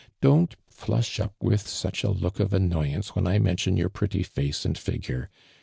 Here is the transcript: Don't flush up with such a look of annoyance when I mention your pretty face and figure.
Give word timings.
Don't 0.19 0.55
flush 0.67 1.19
up 1.19 1.35
with 1.43 1.67
such 1.67 2.03
a 2.03 2.09
look 2.09 2.39
of 2.39 2.55
annoyance 2.55 3.15
when 3.15 3.27
I 3.27 3.37
mention 3.37 3.77
your 3.77 3.89
pretty 3.89 4.23
face 4.23 4.65
and 4.65 4.75
figure. 4.75 5.29